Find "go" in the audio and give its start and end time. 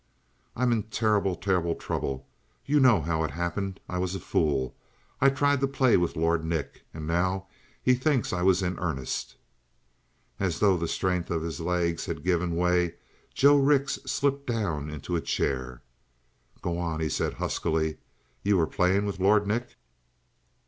16.63-16.79